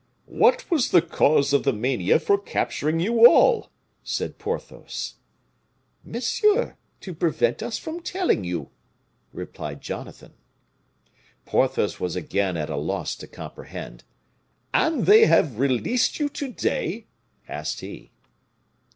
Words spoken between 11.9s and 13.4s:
was again at a loss to